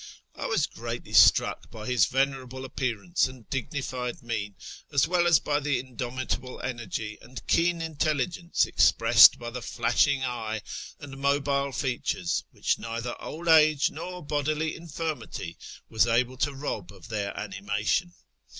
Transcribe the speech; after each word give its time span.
I 0.33 0.47
was 0.47 0.65
greatly 0.65 1.13
struck 1.13 1.69
by 1.69 1.85
his 1.85 2.07
venerable 2.07 2.65
appearance 2.65 3.27
and 3.27 3.47
dignified 3.51 4.23
mien, 4.23 4.55
as 4.91 5.07
well 5.07 5.27
as 5.27 5.37
by 5.39 5.59
the 5.59 5.77
indomitable 5.77 6.59
energy 6.61 7.19
and 7.21 7.45
keen 7.45 7.83
intelligence 7.83 8.65
expressed 8.65 9.37
by 9.37 9.51
the 9.51 9.61
flashing 9.61 10.23
eye 10.25 10.63
and 10.99 11.19
mobile 11.19 11.71
features, 11.71 12.43
which 12.49 12.79
neither 12.79 13.15
old 13.21 13.47
age 13.47 13.91
nor 13.91 14.25
bodily 14.25 14.75
infirmity 14.75 15.55
was 15.87 16.07
able 16.07 16.37
to 16.37 16.51
rob 16.55 16.91
of 16.91 17.09
their 17.09 17.39
animation. 17.39 18.13